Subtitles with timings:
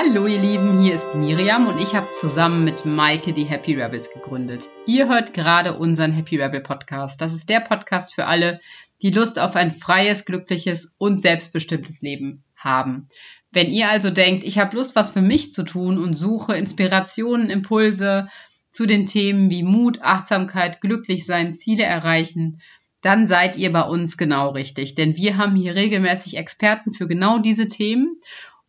[0.00, 4.12] Hallo ihr Lieben, hier ist Miriam und ich habe zusammen mit Maike die Happy Rebels
[4.12, 4.68] gegründet.
[4.86, 7.20] Ihr hört gerade unseren Happy Rebel Podcast.
[7.20, 8.60] Das ist der Podcast für alle,
[9.02, 13.08] die Lust auf ein freies, glückliches und selbstbestimmtes Leben haben.
[13.50, 17.50] Wenn ihr also denkt, ich habe Lust, was für mich zu tun und suche Inspirationen,
[17.50, 18.28] Impulse
[18.70, 22.62] zu den Themen wie Mut, Achtsamkeit, glücklich sein, Ziele erreichen,
[23.00, 24.94] dann seid ihr bei uns genau richtig.
[24.94, 28.20] Denn wir haben hier regelmäßig Experten für genau diese Themen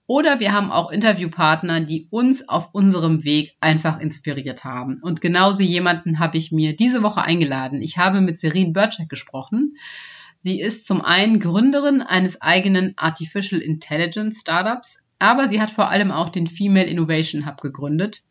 [0.09, 4.97] oder wir haben auch Interviewpartner, die uns auf unserem Weg einfach inspiriert haben.
[5.03, 7.83] Und genauso jemanden habe ich mir diese Woche eingeladen.
[7.83, 9.77] Ich habe mit Serine Birczek gesprochen.
[10.39, 16.09] Sie ist zum einen Gründerin eines eigenen Artificial Intelligence Startups, aber sie hat vor allem
[16.09, 18.23] auch den Female Innovation Hub gegründet.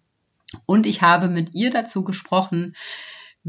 [0.66, 2.74] Und ich habe mit ihr dazu gesprochen,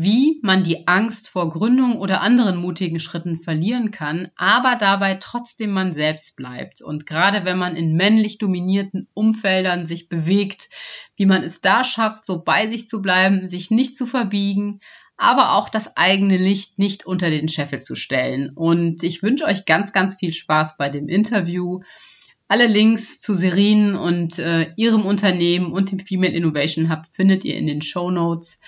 [0.02, 5.72] wie man die Angst vor Gründung oder anderen mutigen Schritten verlieren kann, aber dabei trotzdem
[5.72, 6.82] man selbst bleibt.
[6.82, 10.70] Und gerade wenn man in männlich dominierten Umfeldern sich bewegt,
[11.18, 14.80] wie man es da schafft, so bei sich zu bleiben, sich nicht zu verbiegen,
[15.18, 18.52] aber auch das eigene Licht nicht unter den Scheffel zu stellen.
[18.56, 21.82] Und ich wünsche euch ganz, ganz viel Spaß bei dem Interview.
[22.48, 27.58] Alle Links zu Serin und äh, ihrem Unternehmen und dem Female Innovation Hub findet ihr
[27.58, 28.60] in den Show Notes.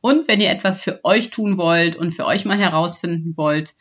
[0.00, 3.74] Und wenn ihr etwas für euch tun wollt und für euch mal herausfinden wollt,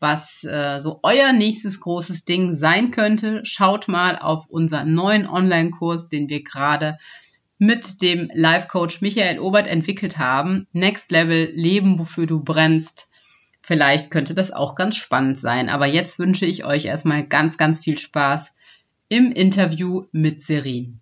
[0.00, 6.08] was äh, so euer nächstes großes Ding sein könnte, schaut mal auf unseren neuen Online-Kurs,
[6.08, 6.98] den wir gerade
[7.58, 10.66] mit dem Life-Coach Michael Obert entwickelt haben.
[10.72, 13.10] Next Level Leben, wofür du brennst.
[13.60, 15.68] Vielleicht könnte das auch ganz spannend sein.
[15.68, 18.52] Aber jetzt wünsche ich euch erstmal ganz, ganz viel Spaß
[19.10, 21.00] im Interview mit Serin.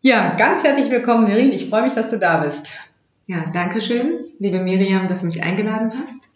[0.00, 1.52] Ja, ganz herzlich willkommen, Serin.
[1.52, 2.68] Ich freue mich, dass du da bist.
[3.30, 6.30] Ja, danke schön, liebe Miriam, dass du mich eingeladen hast.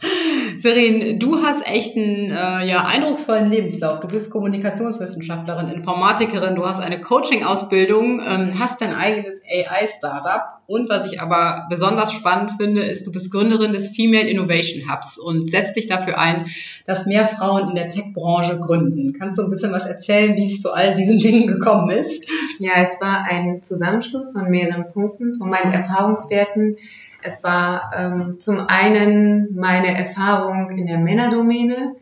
[0.63, 3.99] Serin, du hast echt einen äh, ja, eindrucksvollen Lebenslauf.
[3.99, 11.13] Du bist Kommunikationswissenschaftlerin, Informatikerin, du hast eine Coaching-Ausbildung, ähm, hast dein eigenes AI-Startup und was
[11.13, 15.75] ich aber besonders spannend finde, ist, du bist Gründerin des Female Innovation Hubs und setzt
[15.77, 16.47] dich dafür ein,
[16.87, 19.13] dass mehr Frauen in der Tech-Branche gründen.
[19.19, 22.25] Kannst du ein bisschen was erzählen, wie es zu all diesen Dingen gekommen ist?
[22.61, 26.77] Ja, es war ein Zusammenschluss von mehreren Punkten, von meinen Erfahrungswerten.
[27.23, 31.95] Es war ähm, zum einen meine Erfahrung in der Männerdomäne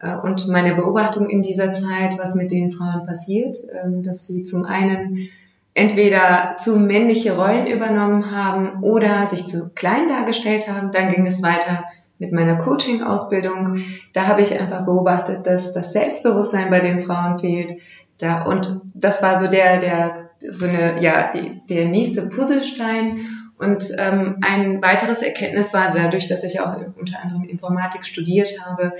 [0.00, 4.42] äh, und meine Beobachtung in dieser Zeit, was mit den Frauen passiert, äh, dass sie
[4.42, 5.28] zum einen
[5.74, 10.90] entweder zu männliche Rollen übernommen haben oder sich zu klein dargestellt haben.
[10.90, 11.84] Dann ging es weiter
[12.18, 13.76] mit meiner Coaching-Ausbildung.
[14.14, 17.74] Da habe ich einfach beobachtet, dass das Selbstbewusstsein bei den Frauen fehlt.
[18.18, 23.20] Da, und das war so der, der, so eine, ja, die, der nächste Puzzlestein.
[23.58, 28.92] Und ähm, ein weiteres Erkenntnis war dadurch, dass ich auch unter anderem Informatik studiert habe,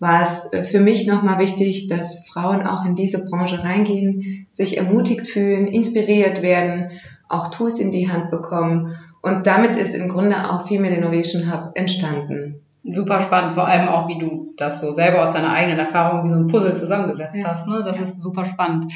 [0.00, 4.76] war es äh, für mich nochmal wichtig, dass Frauen auch in diese Branche reingehen, sich
[4.76, 6.90] ermutigt fühlen, inspiriert werden,
[7.28, 8.98] auch Tools in die Hand bekommen.
[9.22, 12.60] Und damit ist im Grunde auch Female Innovation Hub entstanden.
[12.82, 16.30] Super spannend, vor allem auch, wie du das so selber aus deiner eigenen Erfahrung wie
[16.30, 17.50] so ein Puzzle zusammengesetzt ja.
[17.50, 17.68] hast.
[17.68, 17.84] Ne?
[17.84, 18.04] Das ja.
[18.04, 18.92] ist super spannend.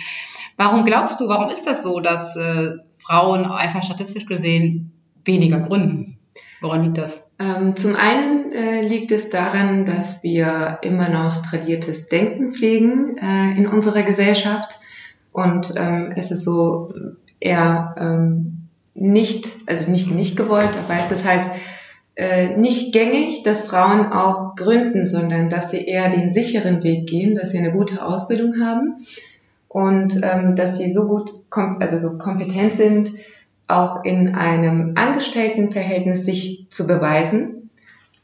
[0.56, 4.95] Warum glaubst du, warum ist das so, dass äh, Frauen einfach statistisch gesehen
[5.26, 6.16] weniger gründen?
[6.60, 7.28] Woran liegt das?
[7.38, 13.56] Ähm, zum einen äh, liegt es daran, dass wir immer noch tradiertes Denken pflegen äh,
[13.56, 14.80] in unserer Gesellschaft
[15.32, 16.94] und ähm, es ist so
[17.40, 21.46] eher ähm, nicht, also nicht nicht gewollt, aber es ist halt
[22.14, 27.34] äh, nicht gängig, dass Frauen auch gründen, sondern dass sie eher den sicheren Weg gehen,
[27.34, 28.96] dass sie eine gute Ausbildung haben
[29.68, 33.10] und ähm, dass sie so gut, also so kompetent sind,
[33.68, 37.70] auch in einem Angestelltenverhältnis sich zu beweisen.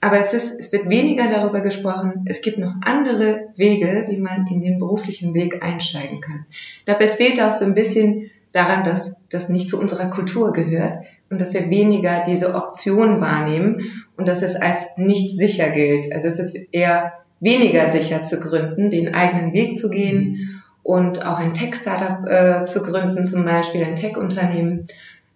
[0.01, 4.49] Aber es, ist, es wird weniger darüber gesprochen, es gibt noch andere Wege, wie man
[4.49, 6.45] in den beruflichen Weg einsteigen kann.
[6.87, 10.99] Dabei fehlt auch so ein bisschen daran, dass das nicht zu unserer Kultur gehört
[11.31, 16.13] und dass wir weniger diese Option wahrnehmen und dass es als nicht sicher gilt.
[16.13, 21.39] Also es ist eher weniger sicher zu gründen, den eigenen Weg zu gehen und auch
[21.39, 24.87] ein Tech-Startup äh, zu gründen, zum Beispiel ein Tech-Unternehmen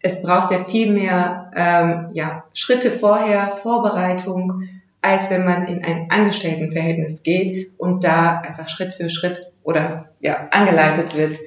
[0.06, 4.62] es braucht ja viel mehr ähm, ja, Schritte vorher, Vorbereitung,
[5.02, 10.48] als wenn man in ein Angestelltenverhältnis geht und da einfach Schritt für Schritt oder ja,
[10.50, 11.38] angeleitet wird,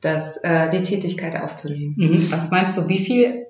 [0.00, 1.94] das, äh, die Tätigkeit aufzunehmen.
[1.96, 2.30] Mhm.
[2.30, 3.46] Was meinst du, wie viel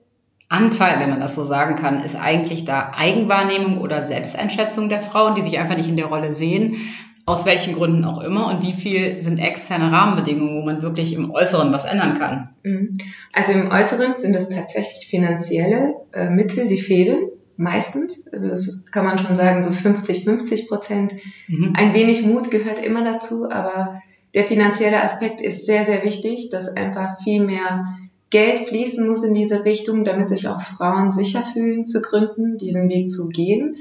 [0.48, 5.34] Anteil, wenn man das so sagen kann, ist eigentlich da Eigenwahrnehmung oder Selbsteinschätzung der Frauen,
[5.34, 6.76] die sich einfach nicht in der Rolle sehen?
[7.26, 11.30] Aus welchen Gründen auch immer und wie viel sind externe Rahmenbedingungen, wo man wirklich im
[11.30, 12.50] Äußeren was ändern kann?
[12.62, 12.98] Mhm.
[13.32, 18.28] Also im Äußeren sind es tatsächlich finanzielle äh, Mittel, die fehlen, meistens.
[18.32, 21.14] Also das kann man schon sagen, so 50, 50 Prozent.
[21.48, 21.72] Mhm.
[21.74, 24.02] Ein wenig Mut gehört immer dazu, aber
[24.34, 27.86] Der finanzielle Aspekt ist sehr, sehr wichtig, dass einfach viel mehr
[28.30, 32.88] Geld fließen muss in diese Richtung, damit sich auch Frauen sicher fühlen zu gründen, diesen
[32.88, 33.76] Weg zu gehen.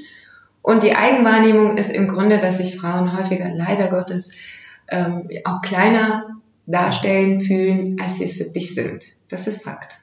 [0.64, 4.32] Und die Eigenwahrnehmung ist im Grunde, dass sich Frauen häufiger leider Gottes
[4.90, 9.04] ähm, auch kleiner darstellen fühlen, als sie es wirklich sind.
[9.28, 10.00] Das ist Fakt.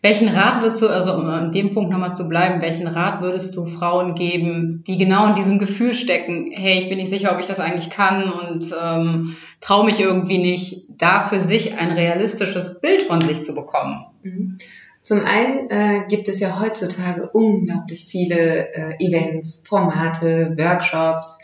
[0.00, 3.56] Welchen Rat würdest du, also um an dem Punkt nochmal zu bleiben, welchen Rat würdest
[3.56, 7.40] du Frauen geben, die genau in diesem Gefühl stecken, hey, ich bin nicht sicher, ob
[7.40, 12.80] ich das eigentlich kann und ähm, traue mich irgendwie nicht, da für sich ein realistisches
[12.80, 14.06] Bild von sich zu bekommen?
[14.22, 14.58] Mhm.
[15.02, 21.38] Zum einen äh, gibt es ja heutzutage unglaublich viele äh, Events, Formate, Workshops,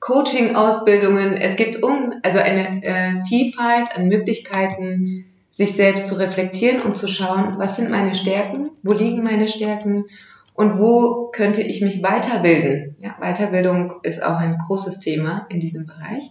[0.00, 1.36] Coaching-Ausbildungen.
[1.36, 7.06] Es gibt un also eine äh, Vielfalt an Möglichkeiten, sich selbst zu reflektieren und zu
[7.06, 10.06] schauen, was sind meine Stärken, wo liegen meine Stärken
[10.54, 12.96] und wo könnte ich mich weiterbilden.
[12.98, 16.30] Ja, Weiterbildung ist auch ein großes Thema in diesem Bereich.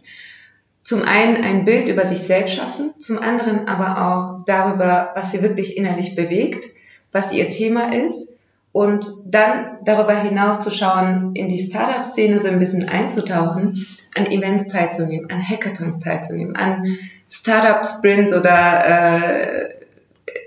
[0.85, 5.41] Zum einen ein Bild über sich selbst schaffen, zum anderen aber auch darüber, was sie
[5.41, 6.67] wirklich innerlich bewegt,
[7.11, 8.37] was ihr Thema ist
[8.71, 13.83] und dann darüber hinaus zu schauen, in die Startup-Szene so ein bisschen einzutauchen,
[14.13, 16.85] an Events teilzunehmen, an Hackathons teilzunehmen, an
[17.31, 19.69] Startup-Sprints oder äh,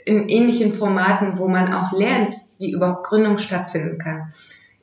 [0.05, 4.32] in ähnlichen Formaten, wo man auch lernt, wie überhaupt Gründung stattfinden kann.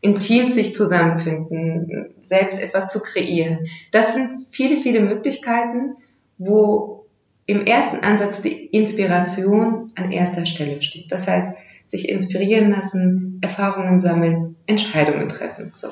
[0.06, 3.66] In Teams sich zusammenfinden, selbst etwas zu kreieren.
[3.92, 5.96] Das sind viele, viele Möglichkeiten,
[6.38, 7.08] wo
[7.48, 11.12] im ersten Ansatz die Inspiration an erster Stelle steht.
[11.12, 11.58] Das heißt,
[11.88, 15.74] sich inspirieren lassen, Erfahrungen sammeln, Entscheidungen treffen.
[15.76, 15.88] So.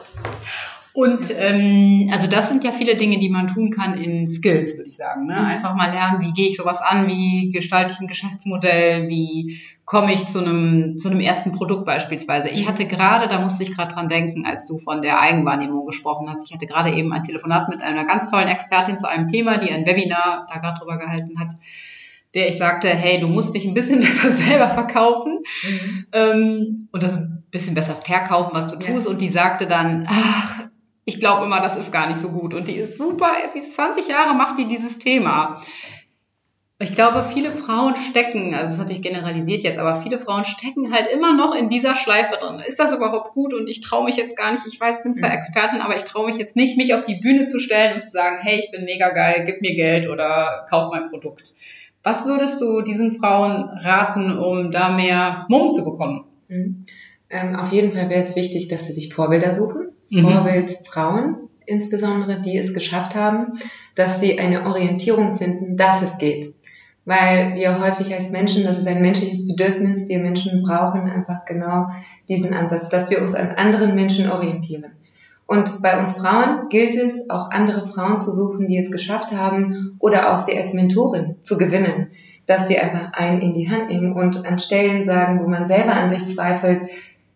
[0.95, 4.89] Und ähm, also das sind ja viele Dinge, die man tun kann in Skills, würde
[4.89, 5.25] ich sagen.
[5.25, 5.33] Ne?
[5.33, 5.45] Mhm.
[5.45, 10.13] Einfach mal lernen, wie gehe ich sowas an, wie gestalte ich ein Geschäftsmodell, wie komme
[10.13, 12.49] ich zu einem zu einem ersten Produkt beispielsweise.
[12.49, 16.29] Ich hatte gerade, da musste ich gerade dran denken, als du von der Eigenwahrnehmung gesprochen
[16.29, 16.47] hast.
[16.47, 19.71] Ich hatte gerade eben ein Telefonat mit einer ganz tollen Expertin zu einem Thema, die
[19.71, 21.55] ein Webinar da gerade drüber gehalten hat
[22.33, 26.05] der ich sagte, hey, du musst dich ein bisschen besser selber verkaufen mhm.
[26.13, 29.05] ähm, und das ein bisschen besser verkaufen, was du tust.
[29.05, 29.11] Ja.
[29.11, 30.63] Und die sagte dann, ach,
[31.05, 32.53] ich glaube immer, das ist gar nicht so gut.
[32.53, 35.61] Und die ist super, ist 20 Jahre, macht die dieses Thema.
[36.79, 40.91] Ich glaube, viele Frauen stecken, also das ist natürlich generalisiert jetzt, aber viele Frauen stecken
[40.91, 42.59] halt immer noch in dieser Schleife drin.
[42.59, 43.53] Ist das überhaupt gut?
[43.53, 45.37] Und ich traue mich jetzt gar nicht, ich weiß, bin zwar mhm.
[45.37, 48.11] Expertin, aber ich traue mich jetzt nicht, mich auf die Bühne zu stellen und zu
[48.11, 51.53] sagen, hey, ich bin mega geil, gib mir Geld oder kauf mein Produkt.
[52.01, 56.25] Was würdest du diesen Frauen raten, um da mehr Mumm zu bekommen?
[56.49, 56.85] Mhm.
[57.29, 60.29] Ähm, auf jeden Fall wäre es wichtig, dass sie sich Vorbilder suchen mhm.
[60.29, 63.53] Vorbild Frauen insbesondere, die es geschafft haben,
[63.95, 66.53] dass sie eine Orientierung finden, dass es geht.
[67.05, 71.87] Weil wir häufig als Menschen, das ist ein menschliches Bedürfnis, wir Menschen brauchen einfach genau
[72.29, 74.93] diesen Ansatz, dass wir uns an anderen Menschen orientieren.
[75.45, 79.97] Und bei uns Frauen gilt es, auch andere Frauen zu suchen, die es geschafft haben
[79.99, 82.11] oder auch sie als Mentorin zu gewinnen,
[82.45, 85.93] dass sie einfach einen in die Hand nehmen und an Stellen sagen, wo man selber
[85.93, 86.83] an sich zweifelt,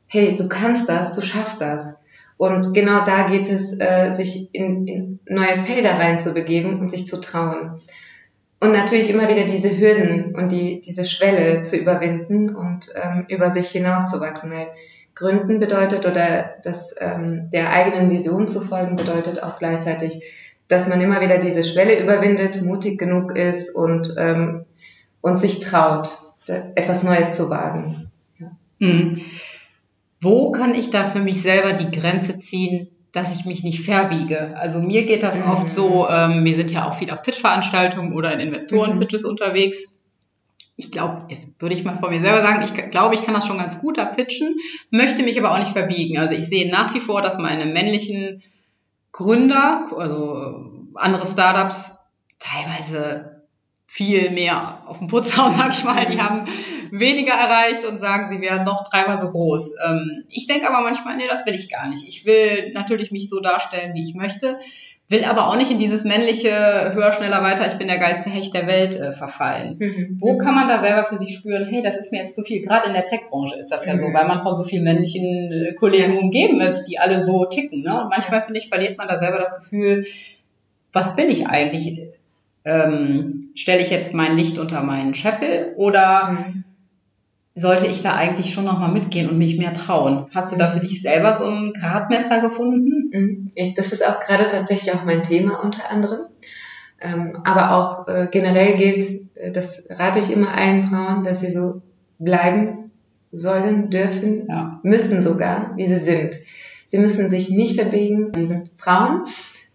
[0.08, 1.97] hey, du kannst das, du schaffst das.
[2.38, 7.20] Und genau da geht es, äh, sich in, in neue Felder reinzubegeben und sich zu
[7.20, 7.82] trauen.
[8.60, 13.52] Und natürlich immer wieder diese Hürden und die, diese Schwelle zu überwinden und ähm, über
[13.52, 14.52] sich hinauszuwachsen.
[14.52, 14.68] Weil
[15.14, 20.24] Gründen bedeutet oder das ähm, der eigenen Vision zu folgen bedeutet auch gleichzeitig,
[20.68, 24.66] dass man immer wieder diese Schwelle überwindet, mutig genug ist und, ähm,
[25.22, 26.10] und sich traut,
[26.48, 28.12] etwas Neues zu wagen.
[28.40, 28.52] Ja.
[28.80, 29.22] Mhm.
[30.22, 34.56] Wo kann ich da für mich selber die Grenze ziehen, dass ich mich nicht verbiege?
[34.58, 35.52] Also mir geht das mhm.
[35.52, 39.30] oft so, ähm, wir sind ja auch viel auf Pitch-Veranstaltungen oder in Investoren-Pitches mhm.
[39.30, 39.98] unterwegs.
[40.76, 43.48] Ich glaube, jetzt würde ich mal von mir selber sagen, ich glaube, ich kann das
[43.48, 44.56] schon ganz gut da pitchen,
[44.92, 46.20] möchte mich aber auch nicht verbiegen.
[46.20, 48.44] Also ich sehe nach wie vor, dass meine männlichen
[49.12, 53.37] Gründer, also andere Startups, teilweise
[53.88, 56.06] viel mehr auf dem Putzhaus, sag ich mal.
[56.06, 56.46] Die haben
[56.92, 59.74] weniger erreicht und sagen, sie wären noch dreimal so groß.
[59.88, 62.06] Ähm, ich denke aber manchmal, nee, das will ich gar nicht.
[62.08, 64.60] Ich will natürlich mich so darstellen, wie ich möchte,
[65.10, 66.52] will aber auch nicht in dieses männliche
[66.94, 69.78] höher, schneller, weiter, ich bin der geilste Hecht der Welt äh, verfallen.
[69.80, 70.18] Mhm.
[70.20, 72.62] Wo kann man da selber für sich spüren, hey, das ist mir jetzt zu viel.
[72.62, 74.00] Gerade in der Tech-Branche ist das ja mhm.
[74.00, 77.84] so, weil man von so vielen männlichen äh, Kollegen umgeben ist, die alle so ticken.
[77.84, 78.02] Ne?
[78.02, 80.06] Und manchmal, finde ich, verliert man da selber das Gefühl,
[80.92, 82.02] was bin ich eigentlich?
[82.68, 86.64] Ähm, stelle ich jetzt mein Licht unter meinen Scheffel oder mhm.
[87.56, 90.28] sollte ich da eigentlich schon nochmal mitgehen und mich mehr trauen?
[90.36, 93.12] Hast du da für dich selber so ein Gradmesser gefunden?
[93.14, 93.52] Mhm.
[93.56, 96.26] Ich, das ist auch gerade tatsächlich auch mein Thema unter anderem.
[97.00, 99.04] Ähm, aber auch äh, generell gilt,
[99.36, 101.82] äh, das rate ich immer allen Frauen, dass sie so
[102.20, 102.92] bleiben
[103.32, 104.80] sollen, dürfen, ja.
[104.84, 106.36] müssen sogar, wie sie sind.
[106.88, 108.32] Sie müssen sich nicht verbiegen.
[108.34, 109.24] Sie sind Frauen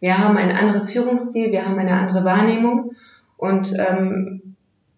[0.02, 2.96] Wir haben ein anderes Führungsstil, wir haben eine andere Wahrnehmung
[3.36, 4.56] und ähm,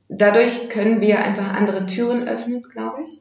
[0.08, 3.20] dadurch können wir einfach andere Türen öffnen, glaube ich,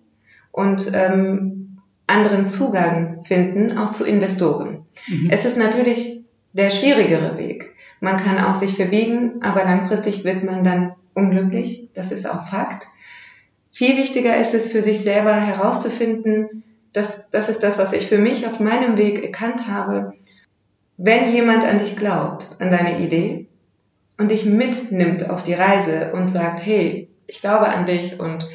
[0.53, 4.85] und ähm, anderen Zugang finden, auch zu Investoren.
[5.09, 5.29] Mhm.
[5.29, 6.23] Es ist natürlich
[6.53, 7.75] der schwierigere Weg.
[7.99, 11.89] Man kann auch sich verbiegen, aber langfristig wird man dann unglücklich.
[11.93, 12.87] Das ist auch Fakt.
[13.71, 16.63] Viel wichtiger ist es für sich selber herauszufinden,
[16.93, 20.13] dass das ist das, was ich für mich auf meinem Weg erkannt habe.
[20.97, 23.47] Wenn jemand an dich glaubt, an deine Idee
[24.17, 28.47] und dich mitnimmt auf die Reise und sagt, hey, ich glaube an dich und,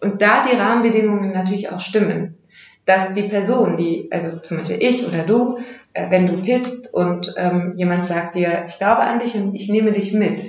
[0.00, 2.38] und da die Rahmenbedingungen natürlich auch stimmen,
[2.84, 5.58] dass die Person, die, also zum Beispiel ich oder du,
[5.92, 9.68] äh, wenn du pitchst und ähm, jemand sagt dir, ich glaube an dich und ich
[9.68, 10.42] nehme dich mit,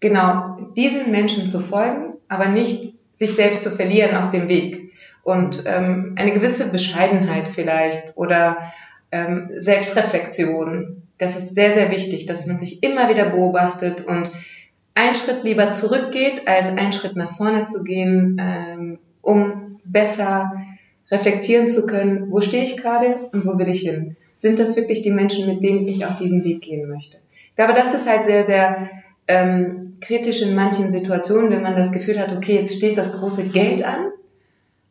[0.00, 4.92] genau diesen Menschen zu folgen, aber nicht sich selbst zu verlieren auf dem Weg.
[5.22, 8.72] Und ähm, eine gewisse Bescheidenheit vielleicht oder
[9.12, 14.32] ähm, Selbstreflexion, das ist sehr, sehr wichtig, dass man sich immer wieder beobachtet und
[14.94, 20.52] einen Schritt lieber zurückgeht, als einen Schritt nach vorne zu gehen, ähm, um besser
[21.10, 24.16] reflektieren zu können, wo stehe ich gerade und wo will ich hin.
[24.36, 27.18] Sind das wirklich die Menschen, mit denen ich auf diesen Weg gehen möchte?
[27.50, 28.90] Ich glaube, das ist halt sehr, sehr
[29.28, 33.48] ähm, kritisch in manchen Situationen, wenn man das Gefühl hat, okay, jetzt steht das große
[33.48, 34.10] Geld an,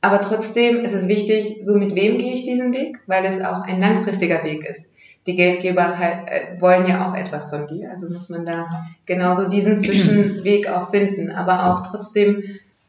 [0.02, 3.62] aber trotzdem ist es wichtig, so mit wem gehe ich diesen Weg, weil es auch
[3.62, 4.92] ein langfristiger Weg ist.
[5.28, 9.80] Die Geldgeber äh, wollen ja auch etwas von dir, also muss man da genauso diesen
[9.80, 12.44] Zwischenweg auch finden, aber auch trotzdem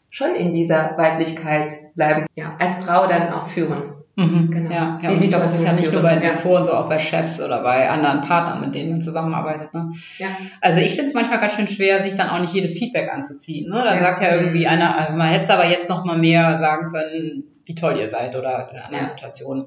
[0.08, 4.01] schon in dieser Weiblichkeit bleiben, ja, als Frau dann auch führen.
[4.14, 4.70] Mhm, genau.
[4.70, 6.66] Ja, ja und ich glaube, das ist ja nicht nur bei Investoren, ja.
[6.66, 9.72] so auch bei Chefs oder bei anderen Partnern, mit denen man zusammenarbeitet.
[9.72, 9.92] Ne?
[10.18, 10.28] Ja.
[10.60, 13.70] Also ich finde es manchmal ganz schön schwer, sich dann auch nicht jedes Feedback anzuziehen.
[13.70, 13.76] Ne?
[13.82, 14.00] Dann ja.
[14.00, 17.44] sagt ja irgendwie einer, also man hätte es aber jetzt noch mal mehr sagen können,
[17.64, 19.06] wie toll ihr seid oder in anderen.
[19.06, 19.66] Situationen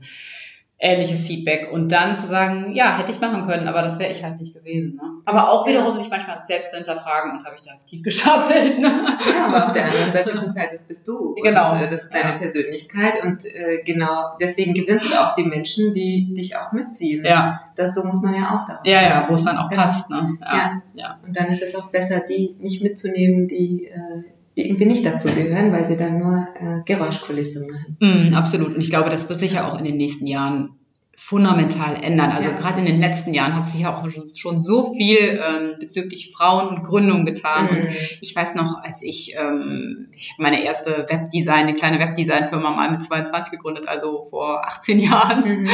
[0.86, 4.24] ähnliches Feedback und dann zu sagen, ja, hätte ich machen können, aber das wäre ich
[4.24, 4.96] halt nicht gewesen.
[4.96, 5.02] Ne?
[5.26, 8.80] Aber auch wiederum sich manchmal selbst zu hinterfragen und habe ich da tief gestapelt.
[8.80, 8.92] Ne?
[9.36, 11.34] Ja, aber auf der anderen Seite ist es halt, das bist du.
[11.42, 11.74] Genau.
[11.74, 12.38] Und, äh, das ist deine ja.
[12.38, 17.26] Persönlichkeit und äh, genau deswegen gewinnst du auch die Menschen, die dich auch mitziehen.
[17.26, 17.62] Ja.
[17.76, 19.82] Das so muss man ja auch darauf Ja, ja, wo es dann auch genau.
[19.82, 20.10] passt.
[20.12, 20.38] Ne?
[20.40, 20.56] Ja.
[20.56, 20.82] ja.
[20.94, 21.20] ja.
[21.26, 25.30] Und dann ist es auch besser, die nicht mitzunehmen, die äh, die irgendwie nicht dazu
[25.30, 27.98] gehören, weil sie dann nur äh, Geräuschkulisse machen.
[28.00, 28.74] Mm, absolut.
[28.74, 30.80] Und ich glaube, das wird sich ja auch in den nächsten Jahren
[31.18, 32.32] fundamental ändern.
[32.32, 32.56] Also ja.
[32.56, 36.84] gerade in den letzten Jahren hat sich auch schon so viel ähm, bezüglich Frauen und
[36.84, 37.66] Gründung getan.
[37.66, 37.78] Mhm.
[37.78, 37.88] Und
[38.22, 42.92] ich weiß noch, als ich, ähm, ich habe meine erste Webdesign, eine kleine Webdesign-Firma mal
[42.92, 45.62] mit 22 gegründet, also vor 18 Jahren.
[45.62, 45.70] Mhm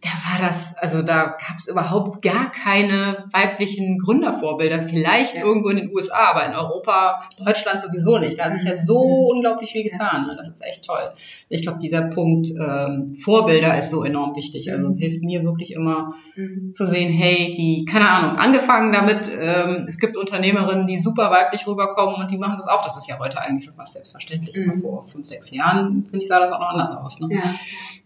[0.00, 4.80] da war das, also da gab es überhaupt gar keine weiblichen Gründervorbilder.
[4.80, 5.42] Vielleicht ja.
[5.42, 8.38] irgendwo in den USA, aber in Europa, Deutschland sowieso nicht.
[8.38, 9.36] Da hat sich ja so mhm.
[9.36, 10.28] unglaublich viel getan.
[10.28, 10.36] Ne?
[10.36, 11.10] Das ist echt toll.
[11.48, 14.70] Ich glaube, dieser Punkt ähm, Vorbilder ist so enorm wichtig.
[14.70, 14.98] Also mhm.
[14.98, 16.72] hilft mir wirklich immer mhm.
[16.72, 21.66] zu sehen, hey, die, keine Ahnung, angefangen damit, ähm, es gibt Unternehmerinnen, die super weiblich
[21.66, 22.84] rüberkommen und die machen das auch.
[22.84, 24.54] Das ist ja heute eigentlich schon fast selbstverständlich.
[24.54, 24.80] Mhm.
[24.80, 27.18] Vor fünf, sechs Jahren, finde ich, sah das auch noch anders aus.
[27.18, 27.34] Ne?
[27.34, 27.42] Ja.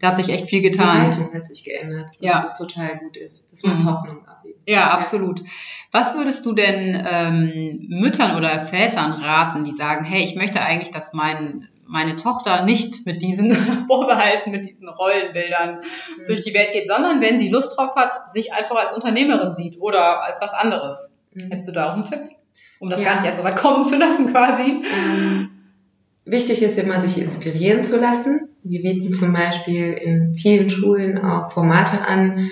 [0.01, 1.11] Da hat sich echt viel getan.
[1.11, 2.43] Die Haltung hat sich geändert verändert, was ja.
[2.43, 3.53] das total gut ist.
[3.53, 3.91] Das macht mhm.
[3.91, 4.19] Hoffnung.
[4.67, 5.43] Ja, absolut.
[5.91, 10.91] Was würdest du denn ähm, Müttern oder Vätern raten, die sagen, hey, ich möchte eigentlich,
[10.91, 13.53] dass mein meine Tochter nicht mit diesen
[13.87, 16.25] Vorbehalten, mit diesen Rollenbildern mhm.
[16.27, 19.79] durch die Welt geht, sondern wenn sie Lust drauf hat, sich einfach als Unternehmerin sieht
[19.79, 21.15] oder als was anderes.
[21.35, 21.51] Mhm.
[21.51, 22.31] Hättest du da auch einen Tipp?
[22.79, 23.09] Um das ja.
[23.09, 24.83] gar nicht erst so weit kommen zu lassen quasi.
[24.83, 25.51] Ähm,
[26.25, 28.49] wichtig ist immer, sich inspirieren zu lassen.
[28.65, 32.51] Wir bieten zum Beispiel in vielen Schulen auch Formate an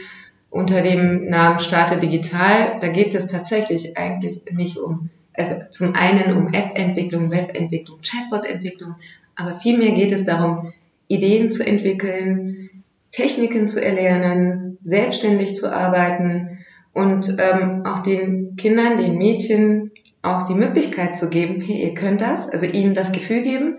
[0.50, 2.78] unter dem Namen Starte Digital.
[2.80, 8.96] Da geht es tatsächlich eigentlich nicht um, also zum einen um App-Entwicklung, Web-Entwicklung, Chatbot-Entwicklung,
[9.36, 10.72] aber vielmehr geht es darum,
[11.06, 12.70] Ideen zu entwickeln,
[13.12, 16.58] Techniken zu erlernen, selbstständig zu arbeiten
[16.92, 22.20] und ähm, auch den Kindern, den Mädchen auch die Möglichkeit zu geben, hey, ihr könnt
[22.20, 23.78] das, also ihnen das Gefühl geben,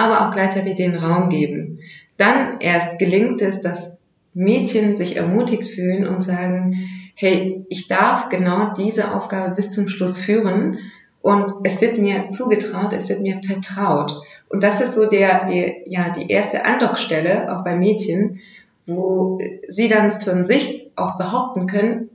[0.00, 1.80] aber auch gleichzeitig den Raum geben.
[2.16, 3.98] Dann erst gelingt es, dass
[4.34, 6.76] Mädchen sich ermutigt fühlen und sagen,
[7.14, 10.78] hey, ich darf genau diese Aufgabe bis zum Schluss führen
[11.22, 14.22] und es wird mir zugetraut, es wird mir vertraut.
[14.48, 18.40] Und das ist so der, der ja, die erste Andockstelle, auch bei Mädchen,
[18.86, 19.38] wo
[19.68, 22.08] sie dann für sich auch behaupten können,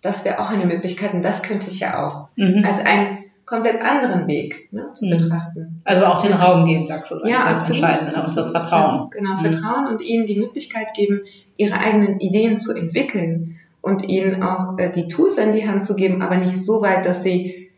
[0.00, 2.28] das wäre auch eine Möglichkeit und das könnte ich ja auch.
[2.36, 2.64] Mhm.
[2.64, 5.10] Also ein komplett anderen Weg ne, zu mhm.
[5.10, 5.82] betrachten.
[5.84, 8.22] Also auch den Raum geben, sagst du, das ja, das Entscheidende, ne?
[8.22, 8.94] das Vertrauen.
[8.94, 9.38] Ja, genau, mhm.
[9.40, 11.22] Vertrauen und ihnen die Möglichkeit geben,
[11.56, 15.96] ihre eigenen Ideen zu entwickeln und ihnen auch äh, die Tools an die Hand zu
[15.96, 17.70] geben, aber nicht so weit, dass sie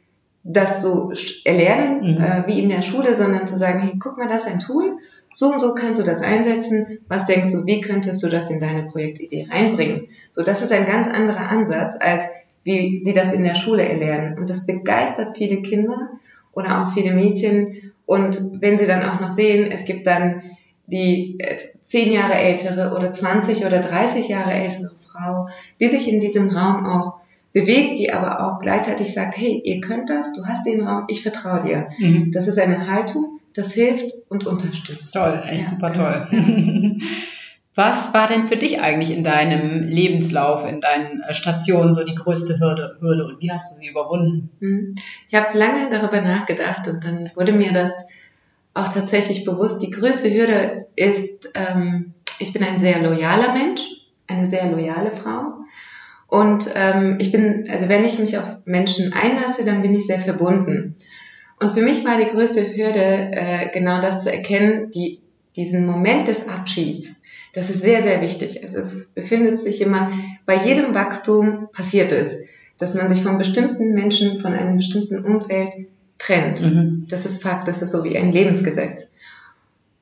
[0.43, 1.13] das so
[1.45, 2.21] erlernen mhm.
[2.21, 4.99] äh, wie in der Schule, sondern zu sagen, hey, guck mal, das ist ein Tool
[5.35, 7.01] so und so kannst du das einsetzen.
[7.09, 10.09] Was denkst du, wie könntest du das in deine Projektidee reinbringen?
[10.31, 12.23] So, das ist ein ganz anderer Ansatz, als
[12.65, 14.39] wie sie das in der Schule erlernen.
[14.39, 16.11] Und das begeistert viele Kinder
[16.53, 17.93] oder auch viele Mädchen.
[18.07, 20.43] Und wenn sie dann auch noch sehen, es gibt dann
[20.87, 25.49] die äh, zehn Jahre ältere oder 20 oder 30 Jahre ältere Frau,
[25.81, 27.15] die sich in diesem Raum auch
[27.53, 31.23] bewegt, die aber auch gleichzeitig sagt, hey, ihr könnt das, du hast den Raum, ich
[31.23, 31.89] vertraue dir.
[31.99, 32.33] Mhm.
[32.33, 35.15] Das ist eine Haltung, das hilft und unterstützt.
[35.15, 36.27] Toll, echt ja, super toll.
[36.31, 36.97] Genau.
[37.77, 42.15] Was war denn für dich eigentlich in deinem Lebenslauf, in deinen äh, Stationen so die
[42.15, 44.51] größte Hürde, Hürde und wie hast du sie überwunden?
[44.61, 44.95] Mhm.
[45.29, 47.93] Ich habe lange darüber nachgedacht und dann wurde mir das
[48.75, 49.83] auch tatsächlich bewusst.
[49.83, 53.83] Die größte Hürde ist, ähm, ich bin ein sehr loyaler Mensch,
[54.29, 55.55] eine sehr loyale Frau.
[56.29, 60.19] Und ähm, ich bin, also wenn ich mich auf Menschen einlasse, dann bin ich sehr
[60.19, 60.97] verbunden.
[61.61, 65.21] Und für mich war die größte Hürde, äh, genau das zu erkennen, die,
[65.57, 67.21] diesen Moment des Abschieds.
[67.55, 68.63] Das ist sehr, sehr wichtig.
[68.63, 70.11] Also es befindet sich immer,
[70.45, 72.39] bei jedem Wachstum passiert es,
[72.79, 75.73] dass man sich von bestimmten Menschen, von einem bestimmten Umfeld
[76.19, 76.63] trennt.
[76.63, 77.07] Mhm.
[77.09, 79.09] Das ist Fakt, das ist so wie ein Lebensgesetz.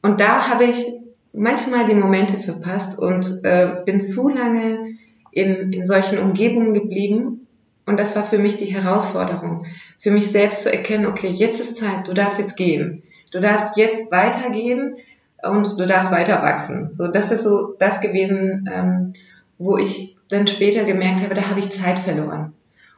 [0.00, 0.86] Und da habe ich
[1.34, 4.96] manchmal die Momente verpasst und äh, bin zu lange
[5.30, 7.46] in, in solchen Umgebungen geblieben.
[7.84, 9.66] Und das war für mich die Herausforderung,
[9.98, 13.02] für mich selbst zu erkennen, okay, jetzt ist Zeit, du darfst jetzt gehen.
[13.30, 14.96] Du darfst jetzt weitergehen
[15.42, 16.94] und du darfst weiter wachsen.
[16.94, 19.12] So, das ist so das gewesen, ähm,
[19.58, 22.54] wo ich dann später gemerkt habe, da habe ich Zeit verloren.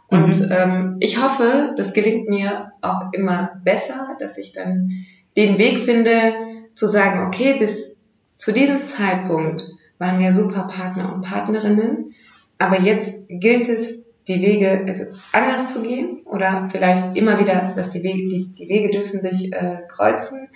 [0.08, 0.48] Und mhm.
[0.50, 4.90] ähm, ich hoffe, das gelingt mir auch immer besser, dass ich dann
[5.36, 6.34] den Weg finde,
[6.74, 7.96] zu sagen, okay, bis
[8.36, 9.66] zu diesem Zeitpunkt
[9.98, 12.14] waren wir super Partner und Partnerinnen,
[12.58, 17.90] aber jetzt gilt es, die Wege also anders zu gehen oder vielleicht immer wieder, dass
[17.90, 20.48] die Wege, die, die Wege dürfen sich äh, kreuzen,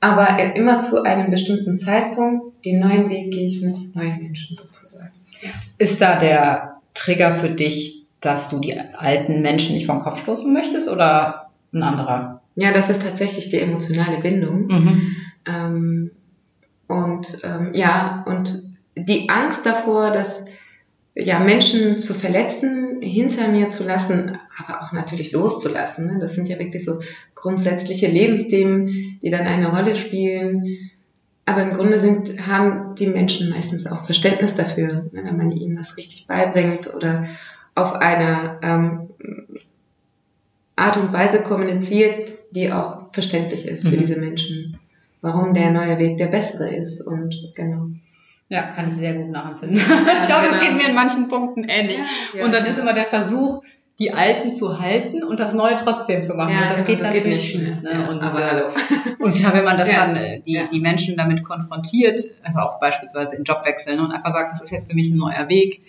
[0.00, 5.10] aber immer zu einem bestimmten Zeitpunkt, den neuen Weg gehe ich mit neuen Menschen sozusagen.
[5.78, 10.52] Ist da der Trigger für dich, dass du die alten Menschen nicht vom Kopf stoßen
[10.52, 12.42] möchtest oder ein anderer?
[12.56, 14.66] Ja, das ist tatsächlich die emotionale Bindung.
[14.66, 15.16] Mhm.
[15.46, 16.10] Ähm,
[16.86, 18.62] und ähm, ja, und
[18.96, 20.44] die Angst davor, dass
[21.16, 26.06] ja, Menschen zu verletzen, hinter mir zu lassen, aber auch natürlich loszulassen.
[26.12, 26.18] Ne?
[26.20, 27.00] Das sind ja wirklich so
[27.34, 30.90] grundsätzliche Lebensthemen, die dann eine Rolle spielen.
[31.46, 35.22] Aber im Grunde sind, haben die Menschen meistens auch Verständnis dafür, ne?
[35.24, 37.26] wenn man ihnen das richtig beibringt oder
[37.74, 39.08] auf eine ähm,
[40.76, 43.98] Art und Weise kommuniziert, die auch verständlich ist für mhm.
[43.98, 44.78] diese Menschen,
[45.22, 47.88] warum der neue Weg der bessere ist und genau.
[48.48, 49.78] Ja, kann ich sehr gut nachempfinden.
[50.06, 50.60] Ja, ich glaube, es genau.
[50.60, 51.98] geht mir in manchen Punkten ähnlich.
[52.34, 53.62] Ja, und dann ist immer der Versuch,
[53.98, 56.52] die Alten zu halten und das Neue trotzdem zu machen.
[56.52, 57.82] Ja, und das genau, geht das natürlich geht schief.
[57.82, 58.08] Ne?
[58.10, 58.62] Und, äh,
[59.24, 63.36] und ja, wenn man das dann, äh, die, die Menschen damit konfrontiert, also auch beispielsweise
[63.36, 65.82] in Jobwechseln und einfach sagt, das ist jetzt für mich ein neuer Weg,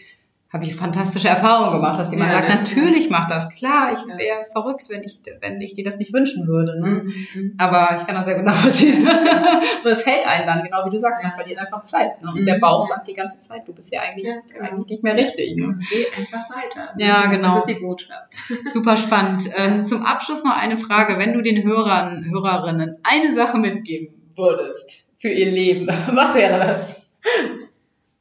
[0.52, 2.56] habe ich fantastische Erfahrungen gemacht, dass jemand ja, sagt, ne?
[2.56, 6.48] natürlich macht das, klar, ich wäre verrückt, wenn ich, wenn ich dir das nicht wünschen
[6.48, 6.80] würde.
[6.80, 7.04] Ne?
[7.34, 7.56] Mhm.
[7.58, 9.06] Aber ich kann das sehr gut nachvollziehen.
[9.84, 12.22] das hält einen dann, genau wie du sagst, man verliert einfach Zeit.
[12.22, 12.30] Ne?
[12.30, 12.46] Und mhm.
[12.46, 14.70] der Bauch sagt die ganze Zeit, du bist ja eigentlich, ja, genau.
[14.70, 15.58] eigentlich nicht mehr richtig.
[15.58, 15.80] Ne?
[15.90, 16.94] Geh einfach weiter.
[16.98, 17.56] Ja, genau.
[17.56, 18.34] Das ist die Botschaft.
[18.72, 19.50] Super spannend.
[19.54, 21.20] Ähm, zum Abschluss noch eine Frage.
[21.20, 26.96] Wenn du den Hörern, Hörerinnen eine Sache mitgeben würdest für ihr Leben, was wäre das?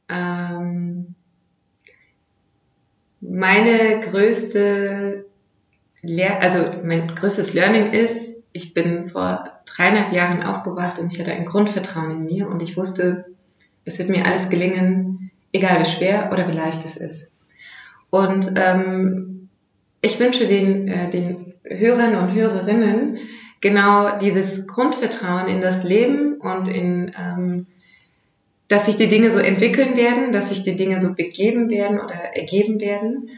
[0.09, 1.15] Ähm
[3.21, 5.25] meine größte
[6.01, 11.31] Lehr also mein größtes Learning ist, ich bin vor dreieinhalb Jahren aufgewacht und ich hatte
[11.31, 13.25] ein Grundvertrauen in mir und ich wusste,
[13.85, 17.31] es wird mir alles gelingen, egal wie schwer oder wie leicht es ist.
[18.09, 19.49] Und ähm,
[20.01, 23.17] ich wünsche den, äh, den Hörern und Hörerinnen
[23.59, 27.67] genau dieses Grundvertrauen in das Leben und in ähm,
[28.67, 32.13] dass sich die Dinge so entwickeln werden, dass sich die Dinge so begeben werden oder
[32.13, 33.29] ergeben werden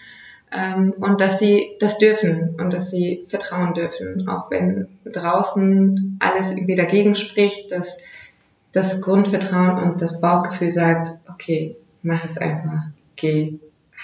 [0.51, 6.51] ähm, und dass sie das dürfen und dass sie vertrauen dürfen, auch wenn draußen alles
[6.51, 8.01] irgendwie dagegen spricht, dass
[8.71, 13.59] das Grundvertrauen und das Bauchgefühl sagt, okay, mach es einfach, geh,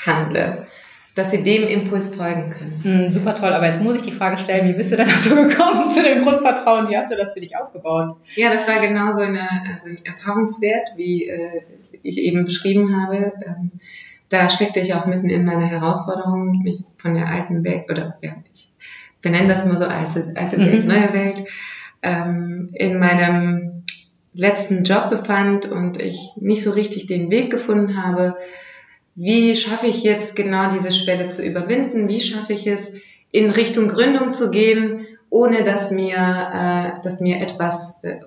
[0.05, 0.67] handle
[1.15, 2.79] dass sie dem Impuls folgen können.
[2.83, 5.35] Hm, super toll, aber jetzt muss ich die Frage stellen, wie bist du denn dazu
[5.35, 6.89] gekommen, zu dem Grundvertrauen?
[6.89, 8.17] Wie hast du das für dich aufgebaut?
[8.35, 11.61] Ja, das war genau so eine, also ein Erfahrungswert, wie äh,
[12.03, 13.31] ich eben beschrieben habe.
[13.45, 13.71] Ähm,
[14.27, 18.35] da steckte ich auch mitten in meiner Herausforderung, mich von der alten Welt, oder ja,
[18.53, 18.69] ich
[19.21, 20.89] benenne das immer so alte, alte Welt, mhm.
[20.89, 21.45] neue Welt,
[22.01, 23.83] ähm, in meinem
[24.33, 28.35] letzten Job befand und ich nicht so richtig den Weg gefunden habe,
[29.15, 32.07] wie schaffe ich jetzt genau diese Schwelle zu überwinden?
[32.07, 32.93] Wie schaffe ich es,
[33.31, 38.17] in Richtung Gründung zu gehen, ohne dass mir, äh, dass mir etwas äh,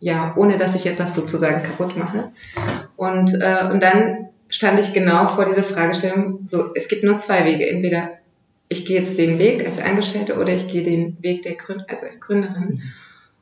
[0.00, 2.32] ja, ohne dass ich etwas sozusagen kaputt mache.
[2.96, 7.44] Und, äh, und dann stand ich genau vor dieser Fragestellung, so, es gibt nur zwei
[7.44, 7.68] Wege.
[7.68, 8.10] Entweder
[8.68, 12.06] ich gehe jetzt den Weg als Angestellte oder ich gehe den Weg der Gründ also
[12.06, 12.82] als Gründerin.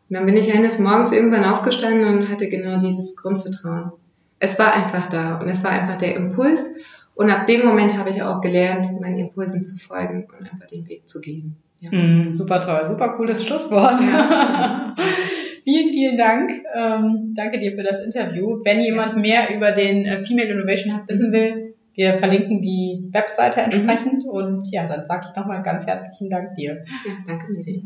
[0.09, 3.93] Und dann bin ich eines Morgens irgendwann aufgestanden und hatte genau dieses Grundvertrauen.
[4.41, 6.75] Es war einfach da und es war einfach der Impuls.
[7.15, 10.89] Und ab dem Moment habe ich auch gelernt, meinen Impulsen zu folgen und einfach den
[10.89, 11.57] Weg zu gehen.
[11.81, 11.91] Ja.
[11.93, 14.01] Mm, super toll, super cooles Schlusswort.
[14.01, 14.95] Ja.
[15.65, 16.51] vielen, vielen Dank.
[16.75, 18.61] Ähm, danke dir für das Interview.
[18.65, 23.61] Wenn jemand mehr über den äh, Female Innovation Hub wissen will, wir verlinken die Webseite
[23.61, 24.25] entsprechend.
[24.25, 24.31] Mhm.
[24.31, 26.85] Und ja, dann sage ich nochmal ganz herzlichen Dank dir.
[27.05, 27.83] Ja, danke, Miri.